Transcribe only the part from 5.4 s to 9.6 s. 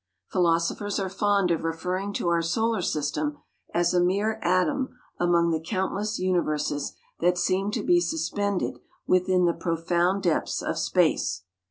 the countless universes that seem to be suspended within the